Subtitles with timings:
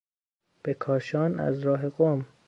[0.63, 2.25] به کاشان از راه قم